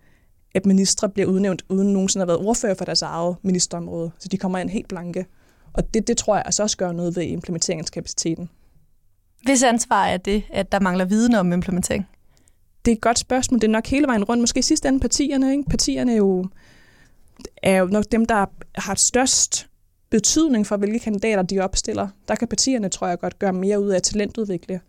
at 0.55 0.65
ministre 0.65 1.09
bliver 1.09 1.27
udnævnt, 1.27 1.65
uden 1.69 1.93
nogensinde 1.93 2.23
at 2.23 2.29
have 2.29 2.37
været 2.37 2.47
ordfører 2.47 2.73
for 2.73 2.85
deres 2.85 3.01
eget 3.01 3.35
ministerområde. 3.41 4.11
Så 4.19 4.27
de 4.27 4.37
kommer 4.37 4.59
ind 4.59 4.69
helt 4.69 4.87
blanke. 4.87 5.25
Og 5.73 5.93
det, 5.93 6.07
det 6.07 6.17
tror 6.17 6.35
jeg 6.35 6.43
altså 6.45 6.63
også 6.63 6.77
gør 6.77 6.91
noget 6.91 7.15
ved 7.15 7.23
implementeringskapaciteten. 7.23 8.49
Hvis 9.43 9.63
ansvar 9.63 10.05
er 10.05 10.17
det, 10.17 10.43
at 10.49 10.71
der 10.71 10.79
mangler 10.79 11.05
viden 11.05 11.35
om 11.35 11.53
implementering? 11.53 12.07
Det 12.85 12.91
er 12.91 12.95
et 12.95 13.01
godt 13.01 13.19
spørgsmål. 13.19 13.61
Det 13.61 13.67
er 13.67 13.71
nok 13.71 13.87
hele 13.87 14.07
vejen 14.07 14.23
rundt. 14.23 14.41
Måske 14.41 14.59
i 14.59 14.61
sidste 14.61 14.87
ende 14.87 14.99
partierne. 14.99 15.51
Ikke? 15.51 15.63
Partierne 15.69 16.11
er 16.11 16.17
jo, 16.17 16.45
er 17.63 17.77
jo 17.77 17.85
nok 17.85 18.05
dem, 18.11 18.25
der 18.25 18.45
har 18.75 18.95
størst 18.95 19.67
betydning 20.09 20.67
for, 20.67 20.77
hvilke 20.77 20.99
kandidater 20.99 21.41
de 21.41 21.59
opstiller. 21.59 22.07
Der 22.27 22.35
kan 22.35 22.47
partierne, 22.47 22.89
tror 22.89 23.07
jeg, 23.07 23.19
godt 23.19 23.39
gøre 23.39 23.53
mere 23.53 23.81
ud 23.81 23.89
af 23.89 23.95
at 23.95 24.03
talentudvikle 24.03 24.79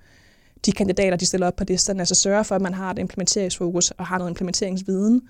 de 0.67 0.73
kandidater, 0.73 1.17
de 1.17 1.27
stiller 1.27 1.47
op 1.47 1.57
på 1.57 1.65
listerne, 1.69 2.01
altså 2.01 2.15
sørge 2.15 2.45
for, 2.45 2.55
at 2.55 2.63
man 2.63 2.75
har 2.75 2.91
et 2.91 2.99
implementeringsfokus 2.99 3.91
og 3.91 4.07
har 4.07 4.19
noget 4.19 4.31
implementeringsviden. 4.31 5.23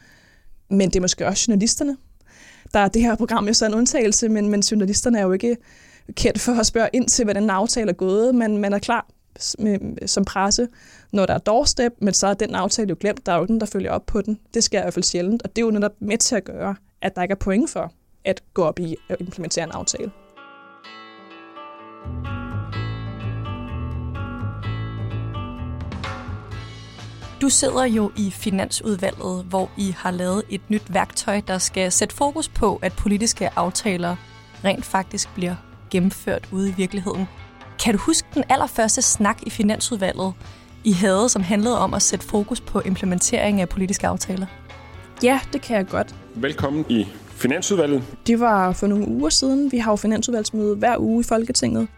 Men 0.71 0.89
det 0.89 0.97
er 0.97 1.01
måske 1.01 1.27
også 1.27 1.45
journalisterne. 1.49 1.97
Der 2.75 2.81
er 2.81 2.89
det 2.89 3.03
her 3.03 3.15
program 3.15 3.47
jo 3.47 3.53
så 3.53 3.67
en 3.67 3.75
undtagelse, 3.75 4.29
men, 4.29 4.49
men 4.49 4.61
journalisterne 4.61 5.19
er 5.19 5.23
jo 5.23 5.33
ikke 5.33 5.57
kendt 6.15 6.41
for 6.41 6.53
at 6.53 6.67
spørge 6.67 6.89
ind 6.93 7.09
til, 7.09 7.25
hvordan 7.25 7.43
en 7.43 7.51
aftale 7.51 7.89
er 7.91 7.95
gået, 7.95 8.35
men 8.35 8.59
man 8.59 8.73
er 8.73 8.79
klar 8.79 9.07
med, 9.59 10.09
som 10.09 10.25
presse, 10.25 10.69
når 11.13 11.27
der 11.27 11.35
er 11.35 11.39
doorstep, 11.39 11.93
men 11.99 12.15
så 12.15 12.27
er 12.27 12.35
den 12.35 12.55
aftale 12.55 12.89
jo 12.89 12.97
glemt, 13.01 13.27
der 13.27 13.33
er 13.33 13.39
jo 13.39 13.47
den, 13.47 13.61
der 13.61 13.67
følger 13.67 13.91
op 13.91 14.07
på 14.07 14.23
den. 14.23 14.41
Det 14.55 14.65
sker 14.65 14.79
i 14.79 14.83
hvert 14.83 14.95
fald 14.95 15.05
sjældent, 15.05 15.43
og 15.43 15.57
det 15.57 15.63
er 15.63 15.67
jo 15.67 15.71
netop 15.71 15.93
med 16.01 16.19
til 16.19 16.37
at 16.37 16.45
gøre, 16.45 16.77
at 17.03 17.17
der 17.17 17.23
ikke 17.23 17.33
er 17.33 17.37
point 17.37 17.71
for 17.71 17.93
at 18.25 18.43
gå 18.55 18.63
op 18.63 18.79
i 18.79 18.97
at 19.09 19.17
implementere 19.21 19.65
en 19.65 19.71
aftale. 19.71 20.11
Du 27.41 27.49
sidder 27.49 27.85
jo 27.85 28.13
i 28.17 28.31
Finansudvalget, 28.31 29.45
hvor 29.45 29.71
I 29.79 29.95
har 29.97 30.11
lavet 30.11 30.43
et 30.51 30.61
nyt 30.69 30.95
værktøj, 30.95 31.41
der 31.47 31.59
skal 31.59 31.93
sætte 31.93 32.15
fokus 32.15 32.49
på, 32.49 32.79
at 32.83 32.93
politiske 32.93 33.59
aftaler 33.59 34.17
rent 34.65 34.85
faktisk 34.85 35.35
bliver 35.35 35.55
gennemført 35.91 36.49
ude 36.53 36.69
i 36.69 36.73
virkeligheden. 36.73 37.27
Kan 37.85 37.95
du 37.95 38.01
huske 38.01 38.29
den 38.35 38.45
allerførste 38.49 39.03
snak 39.03 39.43
i 39.43 39.51
Finansudvalget, 39.51 40.33
I 40.85 40.93
havde, 40.93 41.29
som 41.29 41.43
handlede 41.43 41.79
om 41.79 41.95
at 41.95 42.03
sætte 42.03 42.27
fokus 42.27 42.61
på 42.61 42.81
implementering 42.81 43.61
af 43.61 43.69
politiske 43.69 44.07
aftaler? 44.07 44.47
Ja, 45.23 45.41
det 45.53 45.63
kan 45.63 45.77
jeg 45.77 45.87
godt. 45.87 46.15
Velkommen 46.35 46.85
i 46.89 47.07
Finansudvalget. 47.27 48.03
Det 48.27 48.41
var 48.41 48.73
for 48.73 48.87
nogle 48.87 49.09
uger 49.09 49.29
siden. 49.29 49.73
Vi 49.73 49.79
har 49.79 49.93
jo 49.93 49.97
finansudvalgsmøde 49.97 50.77
hver 50.77 50.99
uge 50.99 51.21
i 51.21 51.25
Folketinget. 51.25 51.89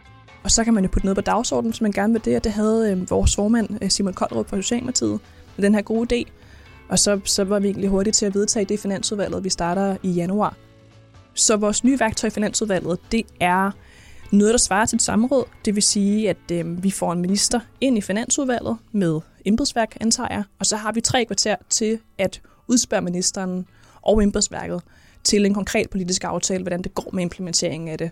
Og 0.42 0.50
så 0.50 0.64
kan 0.64 0.74
man 0.74 0.84
jo 0.84 0.90
putte 0.92 1.06
noget 1.06 1.16
på 1.16 1.20
dagsordenen, 1.20 1.70
hvis 1.70 1.80
man 1.80 1.92
gerne 1.92 2.12
vil 2.12 2.24
det. 2.24 2.36
Og 2.36 2.44
det 2.44 2.52
havde 2.52 2.92
øh, 2.92 3.10
vores 3.10 3.36
formand, 3.36 3.68
øh, 3.82 3.90
Simon 3.90 4.14
Koldrup 4.14 4.48
fra 4.48 4.56
Socialdemokratiet, 4.56 5.20
med 5.56 5.64
den 5.64 5.74
her 5.74 5.82
gode 5.82 6.16
idé. 6.16 6.30
Og 6.88 6.98
så, 6.98 7.20
så 7.24 7.44
var 7.44 7.58
vi 7.58 7.68
egentlig 7.68 7.90
hurtigt 7.90 8.16
til 8.16 8.26
at 8.26 8.34
vedtage 8.34 8.64
det 8.64 8.74
i 8.74 8.78
Finansudvalget. 8.78 9.44
Vi 9.44 9.50
starter 9.50 9.96
i 10.02 10.10
januar. 10.10 10.56
Så 11.34 11.56
vores 11.56 11.84
nye 11.84 12.00
værktøj 12.00 12.28
i 12.28 12.30
Finansudvalget, 12.30 12.98
det 13.12 13.22
er 13.40 13.70
noget, 14.32 14.52
der 14.52 14.58
svarer 14.58 14.86
til 14.86 14.96
et 14.96 15.02
samråd. 15.02 15.44
Det 15.64 15.74
vil 15.74 15.82
sige, 15.82 16.30
at 16.30 16.50
øh, 16.52 16.82
vi 16.82 16.90
får 16.90 17.12
en 17.12 17.20
minister 17.20 17.60
ind 17.80 17.98
i 17.98 18.00
Finansudvalget 18.00 18.76
med 18.92 19.20
embedsværk, 19.44 19.96
antager 20.00 20.28
jeg. 20.30 20.44
Og 20.58 20.66
så 20.66 20.76
har 20.76 20.92
vi 20.92 21.00
tre 21.00 21.24
kvarter 21.24 21.56
til 21.70 21.98
at 22.18 22.40
udspørge 22.68 23.02
ministeren 23.02 23.66
og 24.02 24.22
embedsværket 24.22 24.82
til 25.24 25.46
en 25.46 25.54
konkret 25.54 25.90
politisk 25.90 26.24
aftale, 26.24 26.62
hvordan 26.62 26.82
det 26.82 26.94
går 26.94 27.10
med 27.12 27.22
implementeringen 27.22 27.88
af, 27.88 27.98
det, 27.98 28.10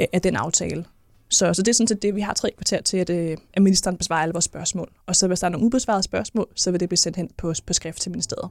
øh, 0.00 0.06
af 0.12 0.22
den 0.22 0.36
aftale. 0.36 0.84
Så, 1.28 1.54
så 1.54 1.62
det 1.62 1.68
er 1.68 1.74
sådan 1.74 1.88
set 1.88 2.02
det, 2.02 2.14
vi 2.14 2.20
har 2.20 2.34
tre 2.34 2.50
kvarter 2.56 2.82
til, 2.82 2.96
at, 2.96 3.10
øh, 3.10 3.36
at 3.54 3.62
ministeren 3.62 3.96
besvarer 3.96 4.22
alle 4.22 4.32
vores 4.32 4.44
spørgsmål. 4.44 4.88
Og 5.06 5.16
så 5.16 5.26
hvis 5.26 5.40
der 5.40 5.46
er 5.46 5.50
nogle 5.50 5.66
ubesvarede 5.66 6.02
spørgsmål, 6.02 6.46
så 6.56 6.70
vil 6.70 6.80
det 6.80 6.88
blive 6.88 6.98
sendt 6.98 7.16
hen 7.16 7.30
på, 7.36 7.54
på 7.66 7.72
skrift 7.72 8.00
til 8.00 8.10
ministeriet. 8.10 8.50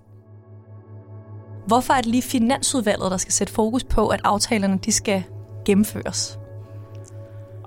Hvorfor 1.68 1.94
er 1.94 2.02
det 2.02 2.06
lige 2.06 2.22
Finansudvalget, 2.22 3.12
der 3.12 3.18
skal 3.18 3.34
sætte 3.34 3.54
fokus 3.54 3.84
på, 3.84 4.08
at 4.08 4.22
aftalerne 4.24 4.80
de 4.86 4.92
skal 4.92 5.24
gennemføres? 5.66 6.39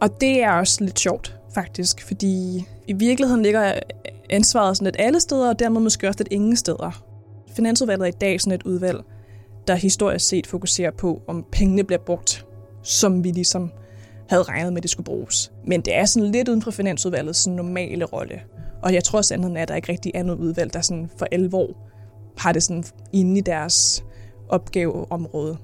Og 0.02 0.20
det 0.20 0.42
er 0.42 0.50
også 0.50 0.84
lidt 0.84 0.98
sjovt, 0.98 1.36
faktisk, 1.54 2.06
fordi 2.06 2.64
i 2.86 2.92
virkeligheden 2.92 3.42
ligger 3.42 3.72
ansvaret 4.30 4.76
sådan 4.76 4.84
lidt 4.84 4.96
alle 4.98 5.20
steder, 5.20 5.48
og 5.48 5.58
dermed 5.58 5.80
måske 5.80 6.08
også 6.08 6.18
lidt 6.20 6.32
ingen 6.32 6.56
steder. 6.56 7.04
Finansudvalget 7.56 8.04
er 8.04 8.08
i 8.08 8.18
dag 8.20 8.40
sådan 8.40 8.52
et 8.52 8.62
udvalg, 8.62 9.00
der 9.66 9.74
historisk 9.74 10.28
set 10.28 10.46
fokuserer 10.46 10.90
på, 10.90 11.22
om 11.28 11.44
pengene 11.52 11.84
bliver 11.84 11.98
brugt, 12.06 12.46
som 12.82 13.24
vi 13.24 13.30
ligesom 13.30 13.70
havde 14.28 14.42
regnet 14.42 14.72
med, 14.72 14.78
at 14.78 14.82
det 14.82 14.90
skulle 14.90 15.04
bruges. 15.04 15.52
Men 15.66 15.80
det 15.80 15.96
er 15.96 16.04
sådan 16.04 16.30
lidt 16.30 16.48
uden 16.48 16.62
for 16.62 16.70
Finansudvalgets 16.70 17.46
normale 17.46 18.04
rolle. 18.04 18.40
Og 18.82 18.94
jeg 18.94 19.04
tror 19.04 19.22
sandheden 19.22 19.56
er, 19.56 19.62
at 19.62 19.68
der 19.68 19.74
ikke 19.74 19.92
rigtig 19.92 20.12
er 20.14 20.22
noget 20.22 20.38
udvalg, 20.38 20.72
der 20.72 20.80
sådan 20.80 21.10
for 21.18 21.26
alvor 21.32 21.76
har 22.38 22.52
det 22.52 22.62
sådan 22.62 22.84
inde 23.12 23.38
i 23.38 23.42
deres 23.42 24.04
opgaveområde. 24.48 25.56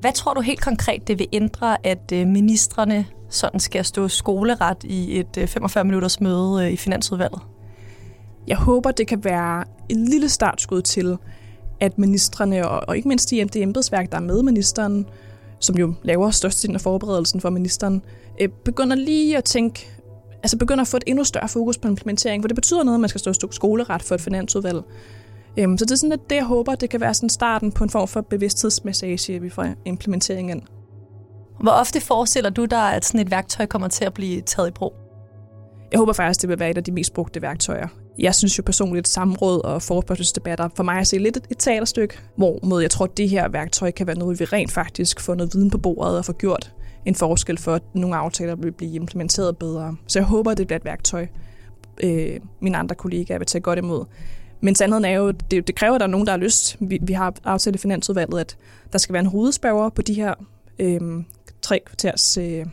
Hvad 0.00 0.12
tror 0.12 0.34
du 0.34 0.40
helt 0.40 0.60
konkret, 0.60 1.08
det 1.08 1.18
vil 1.18 1.28
ændre, 1.32 1.86
at 1.86 2.12
øh, 2.12 2.26
ministerne 2.26 3.06
sådan 3.30 3.60
skal 3.60 3.84
stå 3.84 4.08
skoleret 4.08 4.84
i 4.84 5.18
et 5.18 5.36
øh, 5.38 5.44
45-minutters 5.44 6.20
møde 6.20 6.64
øh, 6.64 6.72
i 6.72 6.76
Finansudvalget? 6.76 7.40
Jeg 8.46 8.56
håber, 8.56 8.90
det 8.90 9.06
kan 9.06 9.24
være 9.24 9.64
et 9.88 9.96
lille 9.96 10.28
startskud 10.28 10.82
til, 10.82 11.16
at 11.80 11.98
ministerne, 11.98 12.68
og 12.68 12.96
ikke 12.96 13.08
mindst 13.08 13.30
de 13.30 13.62
embedsværk, 13.62 14.12
der 14.12 14.16
er 14.16 14.22
med 14.22 14.42
ministeren, 14.42 15.06
som 15.58 15.78
jo 15.78 15.94
laver 16.02 16.30
størstedelen 16.30 16.74
af 16.74 16.80
forberedelsen 16.80 17.40
for 17.40 17.50
ministeren, 17.50 18.02
øh, 18.40 18.48
begynder 18.48 18.96
lige 18.96 19.36
at 19.36 19.44
tænke, 19.44 19.88
altså 20.42 20.56
begynder 20.56 20.82
at 20.82 20.88
få 20.88 20.96
et 20.96 21.04
endnu 21.06 21.24
større 21.24 21.48
fokus 21.48 21.78
på 21.78 21.88
implementering, 21.88 22.42
for 22.42 22.48
det 22.48 22.54
betyder 22.54 22.82
noget, 22.82 22.96
at 22.96 23.00
man 23.00 23.08
skal 23.08 23.34
stå 23.34 23.50
skoleret 23.50 24.02
for 24.02 24.14
et 24.14 24.20
finansudvalg. 24.20 24.82
Øhm, 25.56 25.78
så 25.78 25.84
det 25.84 25.90
er 25.90 25.96
sådan 25.96 26.12
at 26.12 26.30
det, 26.30 26.36
jeg 26.36 26.44
håber, 26.44 26.74
det 26.74 26.90
kan 26.90 27.00
være 27.00 27.14
sådan 27.14 27.28
starten 27.28 27.72
på 27.72 27.84
en 27.84 27.90
form 27.90 28.08
for 28.08 28.20
bevidsthedsmassage, 28.20 29.40
vi 29.40 29.50
får 29.50 29.66
implementeringen. 29.84 30.56
ind. 30.56 30.79
Hvor 31.60 31.70
ofte 31.70 32.00
forestiller 32.00 32.50
du 32.50 32.64
dig, 32.64 32.94
at 32.94 33.04
sådan 33.04 33.20
et 33.20 33.30
værktøj 33.30 33.66
kommer 33.66 33.88
til 33.88 34.04
at 34.04 34.14
blive 34.14 34.40
taget 34.40 34.68
i 34.68 34.72
brug? 34.72 34.94
Jeg 35.92 35.98
håber 35.98 36.12
faktisk, 36.12 36.40
det 36.40 36.48
vil 36.48 36.58
være 36.58 36.70
et 36.70 36.76
af 36.76 36.84
de 36.84 36.92
mest 36.92 37.14
brugte 37.14 37.42
værktøjer. 37.42 37.88
Jeg 38.18 38.34
synes 38.34 38.58
jo 38.58 38.62
personligt, 38.62 39.08
samråd 39.08 39.64
og 39.64 39.82
forespørgselsdebatter 39.82 40.68
for 40.76 40.82
mig 40.82 40.98
er 40.98 41.02
se 41.02 41.18
lidt 41.18 41.36
et 41.50 41.58
talerstykke, 41.58 42.18
hvor 42.36 42.80
jeg 42.80 42.90
tror, 42.90 43.04
at 43.04 43.16
det 43.16 43.28
her 43.28 43.48
værktøj 43.48 43.90
kan 43.90 44.06
være 44.06 44.18
noget, 44.18 44.40
vi 44.40 44.44
rent 44.44 44.72
faktisk 44.72 45.20
får 45.20 45.34
noget 45.34 45.54
viden 45.54 45.70
på 45.70 45.78
bordet 45.78 46.18
og 46.18 46.24
få 46.24 46.32
gjort 46.32 46.72
en 47.06 47.14
forskel 47.14 47.58
for, 47.58 47.74
at 47.74 47.82
nogle 47.94 48.16
aftaler 48.16 48.54
vil 48.54 48.72
blive 48.72 48.94
implementeret 48.94 49.56
bedre. 49.58 49.96
Så 50.06 50.18
jeg 50.18 50.26
håber, 50.26 50.50
at 50.50 50.58
det 50.58 50.66
bliver 50.66 50.78
et 50.78 50.84
værktøj, 50.84 51.26
øh, 52.02 52.40
mine 52.60 52.78
andre 52.78 52.94
kollegaer 52.94 53.38
vil 53.38 53.46
tage 53.46 53.62
godt 53.62 53.78
imod. 53.78 54.04
Men 54.60 54.74
sandheden 54.74 55.04
er 55.04 55.10
jo, 55.10 55.30
det, 55.30 55.66
det 55.66 55.74
kræver, 55.74 55.94
at 55.94 56.00
der 56.00 56.06
er 56.06 56.10
nogen, 56.10 56.26
der 56.26 56.32
har 56.32 56.38
lyst. 56.38 56.76
Vi, 56.80 56.98
vi 57.02 57.12
har 57.12 57.34
aftalt 57.44 57.76
i 57.76 57.78
Finansudvalget, 57.78 58.40
at 58.40 58.56
der 58.92 58.98
skal 58.98 59.12
være 59.12 59.20
en 59.20 59.26
hovedspørger 59.26 59.88
på 59.88 60.02
de 60.02 60.14
her 60.14 60.34
øh, 60.78 61.00
tre 61.62 61.80
kvarters 61.86 62.36
øh, 62.36 62.66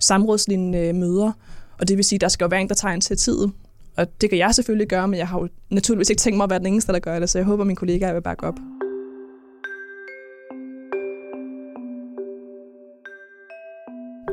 samrådslignende 0.00 0.78
øh, 0.78 0.94
møder, 0.94 1.32
og 1.80 1.88
det 1.88 1.96
vil 1.96 2.04
sige, 2.04 2.16
at 2.16 2.20
der 2.20 2.28
skal 2.28 2.44
jo 2.44 2.48
være 2.48 2.60
en, 2.60 2.68
der 2.68 2.74
tager 2.74 2.92
initiativet. 2.92 3.52
Og 3.96 4.20
det 4.20 4.30
kan 4.30 4.38
jeg 4.38 4.54
selvfølgelig 4.54 4.88
gøre, 4.88 5.08
men 5.08 5.18
jeg 5.18 5.28
har 5.28 5.40
jo 5.40 5.48
naturligvis 5.70 6.10
ikke 6.10 6.20
tænkt 6.20 6.36
mig 6.36 6.44
at 6.44 6.50
være 6.50 6.58
den 6.58 6.66
eneste, 6.66 6.92
der 6.92 6.98
gør 6.98 7.18
det, 7.18 7.30
så 7.30 7.38
jeg 7.38 7.46
håber, 7.46 7.62
at 7.62 7.66
mine 7.66 7.76
kollegaer 7.76 8.12
vil 8.12 8.22
bakke 8.22 8.46
op. 8.46 8.54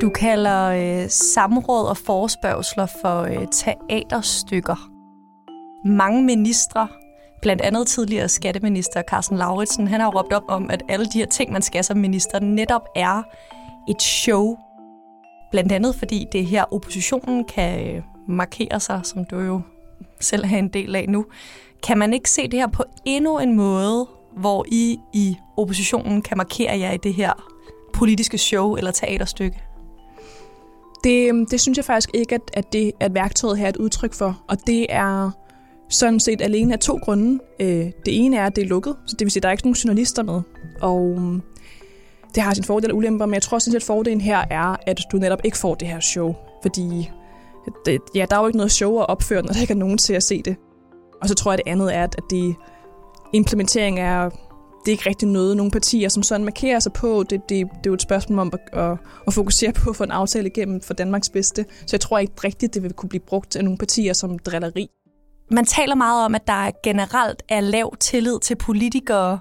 Du 0.00 0.08
kalder 0.08 0.62
øh, 0.62 1.08
samråd 1.10 1.88
og 1.88 1.96
forespørgsler 1.96 2.86
for 3.02 3.20
øh, 3.20 3.46
teaterstykker. 3.52 4.90
Mange 5.88 6.22
ministre, 6.22 6.88
blandt 7.42 7.62
andet 7.62 7.86
tidligere 7.86 8.28
skatteminister 8.28 9.02
Carsten 9.02 9.38
Lauritsen, 9.38 9.88
han 9.88 10.00
har 10.00 10.10
råbt 10.10 10.32
op 10.32 10.42
om, 10.48 10.70
at 10.70 10.82
alle 10.88 11.06
de 11.06 11.18
her 11.18 11.26
ting, 11.26 11.52
man 11.52 11.62
skal 11.62 11.84
som 11.84 11.96
minister, 11.96 12.40
netop 12.40 12.82
er 12.96 13.22
et 13.88 14.02
show 14.02 14.56
Blandt 15.52 15.72
andet 15.72 15.94
fordi 15.94 16.26
det 16.32 16.46
her 16.46 16.64
oppositionen 16.74 17.44
kan 17.44 17.88
øh, 17.88 18.02
markere 18.28 18.80
sig, 18.80 19.00
som 19.04 19.24
du 19.24 19.38
jo 19.38 19.60
selv 20.20 20.44
er 20.44 20.58
en 20.58 20.68
del 20.68 20.96
af 20.96 21.06
nu. 21.08 21.24
Kan 21.86 21.98
man 21.98 22.12
ikke 22.12 22.30
se 22.30 22.48
det 22.48 22.58
her 22.58 22.66
på 22.66 22.84
endnu 23.04 23.38
en 23.38 23.56
måde, 23.56 24.06
hvor 24.36 24.64
I 24.68 24.98
i 25.12 25.36
oppositionen 25.56 26.22
kan 26.22 26.36
markere 26.36 26.78
jer 26.78 26.92
i 26.92 26.96
det 26.96 27.14
her 27.14 27.32
politiske 27.94 28.38
show 28.38 28.74
eller 28.74 28.90
teaterstykke? 28.90 29.62
Det, 31.04 31.28
øhm, 31.28 31.46
det 31.46 31.60
synes 31.60 31.76
jeg 31.76 31.84
faktisk 31.84 32.10
ikke, 32.14 32.34
at, 32.34 32.50
at 32.52 32.72
det 32.72 32.92
at 33.00 33.14
værktøjet 33.14 33.58
her 33.58 33.64
er 33.64 33.68
et 33.68 33.76
udtryk 33.76 34.14
for. 34.14 34.42
Og 34.48 34.66
det 34.66 34.86
er 34.88 35.30
sådan 35.88 36.20
set 36.20 36.42
alene 36.42 36.72
af 36.72 36.78
to 36.78 36.98
grunde. 37.02 37.38
Øh, 37.60 37.68
det 37.76 37.92
ene 38.06 38.36
er, 38.36 38.46
at 38.46 38.56
det 38.56 38.64
er 38.64 38.68
lukket, 38.68 38.96
så 39.06 39.16
det 39.18 39.24
vil 39.24 39.30
sige, 39.30 39.40
at 39.40 39.42
der 39.42 39.48
er 39.48 39.52
ikke 39.52 39.64
nogen 39.64 39.74
journalister 39.74 40.22
med. 40.22 40.40
Og 40.80 41.14
øhm, 41.16 41.42
det 42.34 42.42
har 42.42 42.54
sin 42.54 42.64
fordele 42.64 42.92
og 42.92 42.96
ulemper, 42.96 43.26
men 43.26 43.34
jeg 43.34 43.42
tror 43.42 43.58
sådan 43.58 43.72
set, 43.72 43.76
at 43.76 43.82
fordelen 43.86 44.20
her 44.20 44.44
er, 44.50 44.76
at 44.86 45.00
du 45.12 45.16
netop 45.16 45.40
ikke 45.44 45.58
får 45.58 45.74
det 45.74 45.88
her 45.88 46.00
show. 46.00 46.34
Fordi 46.62 47.10
det, 47.86 48.00
ja, 48.14 48.26
der 48.30 48.36
er 48.36 48.40
jo 48.40 48.46
ikke 48.46 48.56
noget 48.56 48.72
show 48.72 48.98
at 48.98 49.08
opføre, 49.08 49.42
når 49.42 49.52
der 49.52 49.60
ikke 49.60 49.72
er 49.72 49.78
nogen 49.78 49.98
til 49.98 50.14
at 50.14 50.22
se 50.22 50.42
det. 50.42 50.56
Og 51.22 51.28
så 51.28 51.34
tror 51.34 51.52
jeg, 51.52 51.58
at 51.58 51.64
det 51.64 51.70
andet 51.70 51.94
er, 51.96 52.02
at 52.02 52.16
det 52.30 52.54
implementering 53.32 54.00
er, 54.00 54.28
det 54.84 54.88
er 54.88 54.92
ikke 54.92 55.08
rigtig 55.08 55.28
noget, 55.28 55.56
nogle 55.56 55.72
partier 55.72 56.08
som 56.08 56.22
sådan 56.22 56.44
markerer 56.44 56.80
sig 56.80 56.92
på. 56.92 57.22
Det, 57.22 57.30
det, 57.30 57.48
det 57.48 57.60
er 57.60 57.66
jo 57.86 57.94
et 57.94 58.02
spørgsmål 58.02 58.38
om 58.38 58.52
at, 58.52 58.78
at, 58.80 58.96
at 59.26 59.34
fokusere 59.34 59.72
på 59.72 59.90
at 59.90 59.96
få 59.96 60.04
en 60.04 60.10
aftale 60.10 60.48
igennem 60.48 60.80
for 60.80 60.94
Danmarks 60.94 61.30
bedste. 61.30 61.64
Så 61.80 61.88
jeg 61.92 62.00
tror 62.00 62.18
ikke 62.18 62.32
rigtigt, 62.44 62.74
det 62.74 62.82
vil 62.82 62.92
kunne 62.92 63.08
blive 63.08 63.22
brugt 63.26 63.56
af 63.56 63.64
nogle 63.64 63.78
partier 63.78 64.12
som 64.12 64.38
drilleri. 64.38 64.88
Man 65.50 65.64
taler 65.64 65.94
meget 65.94 66.24
om, 66.24 66.34
at 66.34 66.46
der 66.46 66.70
generelt 66.84 67.42
er 67.48 67.60
lav 67.60 67.96
tillid 68.00 68.40
til 68.40 68.56
politikere, 68.56 69.38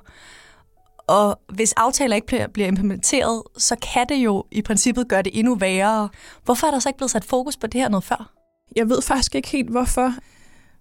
og 1.12 1.40
hvis 1.54 1.74
aftaler 1.74 2.16
ikke 2.16 2.48
bliver 2.54 2.68
implementeret, 2.68 3.44
så 3.58 3.76
kan 3.94 4.06
det 4.10 4.16
jo 4.16 4.46
i 4.52 4.62
princippet 4.62 5.08
gøre 5.08 5.22
det 5.22 5.40
endnu 5.40 5.56
værre. 5.56 6.10
Hvorfor 6.46 6.68
er 6.68 6.72
der 6.72 6.80
så 6.80 6.90
ikke 6.90 6.98
blevet 6.98 7.12
sat 7.12 7.26
fokus 7.26 7.58
på 7.58 7.68
det 7.68 7.82
her 7.82 7.90
noget 7.90 8.04
før? 8.04 8.34
Jeg 8.76 8.90
ved 8.90 9.02
faktisk 9.02 9.36
ikke 9.36 9.48
helt, 9.48 9.70
hvorfor. 9.70 10.14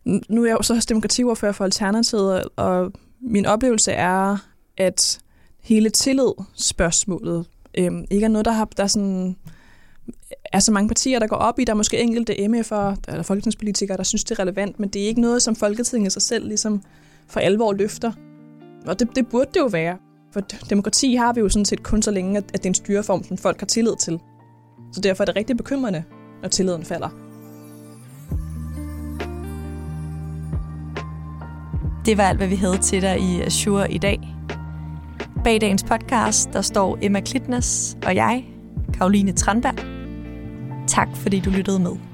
Nu 0.05 0.43
er 0.43 0.47
jeg 0.47 0.57
jo 0.59 0.63
så 0.63 0.87
demokratiordfører 0.89 1.53
for 1.53 1.65
Alternativet, 1.65 2.45
og 2.57 2.93
min 3.21 3.47
oplevelse 3.47 3.93
er, 3.93 4.37
at 4.77 5.21
hele 5.63 5.91
tillid-spørgsmålet 5.91 7.47
øhm, 7.79 8.05
ikke 8.11 8.25
er 8.25 8.29
noget, 8.29 8.45
der 8.45 8.53
har 8.53 8.65
der 8.65 8.87
sådan, 8.87 9.37
er 10.53 10.61
så 10.61 10.73
mange 10.73 10.89
partier, 10.89 11.19
der 11.19 11.27
går 11.27 11.37
op 11.37 11.59
i. 11.59 11.65
Der 11.65 11.73
er 11.73 11.77
måske 11.77 12.01
enkelte 12.01 12.33
MF'er 12.33 12.97
eller 13.09 13.23
folketingspolitikere, 13.23 13.97
der 13.97 14.03
synes, 14.03 14.25
det 14.25 14.39
er 14.39 14.43
relevant, 14.43 14.81
men 14.81 14.89
det 14.89 15.03
er 15.03 15.07
ikke 15.07 15.21
noget, 15.21 15.43
som 15.43 15.57
Folketinget 15.57 16.13
sig 16.13 16.23
selv 16.23 16.47
ligesom 16.47 16.83
for 17.29 17.41
alvor 17.41 17.73
løfter. 17.73 18.13
Og 18.87 18.99
det, 19.01 19.17
det 19.17 19.29
burde 19.29 19.51
det 19.55 19.61
jo 19.61 19.67
være. 19.67 19.99
For 20.33 20.41
demokrati 20.71 21.15
har 21.15 21.33
vi 21.33 21.41
jo 21.41 21.49
sådan 21.49 21.65
set 21.65 21.83
kun 21.83 22.03
så 22.03 22.11
længe, 22.11 22.39
at 22.39 22.53
det 22.53 22.65
er 22.65 22.71
en 22.71 22.75
styreform, 22.75 23.25
som 23.25 23.37
folk 23.37 23.61
har 23.61 23.67
tillid 23.67 23.97
til. 23.97 24.21
Så 24.93 25.01
derfor 25.01 25.23
er 25.23 25.27
det 25.27 25.37
rigtig 25.37 25.57
bekymrende, 25.57 26.05
når 26.43 26.49
tilliden 26.49 26.85
falder. 26.85 27.09
Det 32.05 32.19
var 32.19 32.25
alt, 32.25 32.39
hvad 32.39 32.49
vi 32.49 32.55
havde 32.55 32.79
til 32.79 33.03
dig 33.03 33.21
i 33.21 33.41
Azure 33.41 33.93
i 33.93 33.99
dag. 33.99 34.37
Bag 35.45 35.61
dagens 35.61 35.83
podcast, 35.83 36.53
der 36.53 36.61
står 36.61 36.99
Emma 37.03 37.21
Klitnes 37.21 37.97
og 38.07 38.15
jeg, 38.15 38.45
Karoline 38.95 39.33
Tranberg. 39.33 39.75
Tak 40.89 41.09
fordi 41.17 41.41
du 41.41 41.51
lyttede 41.51 41.79
med. 41.79 42.10